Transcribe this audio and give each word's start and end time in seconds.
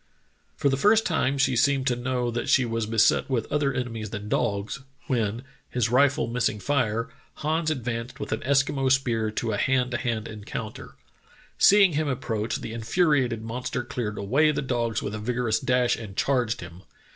"For 0.57 0.67
the 0.69 0.77
first 0.81 1.05
time 1.05 1.37
she 1.37 1.55
seemed 1.55 1.85
to 1.85 1.95
know 1.95 2.31
that 2.31 2.49
she 2.49 2.65
was 2.65 2.87
beset 2.87 3.29
with 3.29 3.45
other 3.51 3.71
enemies 3.71 4.09
than 4.09 4.29
dogs, 4.29 4.79
when, 5.05 5.43
his 5.69 5.91
rifle 5.91 6.25
miss 6.25 6.49
ing 6.49 6.59
fire, 6.59 7.09
Hans 7.35 7.69
advanced 7.69 8.19
with 8.19 8.31
an 8.31 8.39
Eskimo 8.39 8.91
spear 8.91 9.29
to 9.29 9.51
a 9.51 9.57
hand 9.57 9.91
to 9.91 9.97
hand 9.97 10.27
encounter. 10.27 10.95
Seeing 11.59 11.93
him 11.93 12.07
approach, 12.07 12.61
the 12.61 12.73
in 12.73 12.81
furiated 12.81 13.41
monster 13.41 13.83
cleared 13.83 14.17
away 14.17 14.49
the 14.51 14.63
dogs 14.63 15.03
with 15.03 15.13
a 15.13 15.19
vigorous 15.19 15.59
dash 15.59 15.95
and 15.97 16.17
charged 16.17 16.61
him. 16.61 16.81